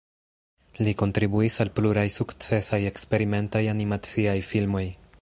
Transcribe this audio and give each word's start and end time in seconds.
Li 0.87 0.93
kontribuis 1.01 1.59
al 1.65 1.71
pluraj 1.79 2.07
sukcesaj 2.17 2.83
eksperimentaj 2.93 3.65
animaciaj 3.77 4.39
filmoj. 4.53 4.87